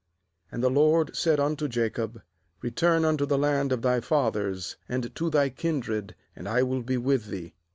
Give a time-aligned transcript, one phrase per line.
[0.51, 5.13] 3And the LORD said unto Jacob: * Return unto the land of thy fathers, and
[5.15, 7.53] to thy kindred; and I will be with thee.'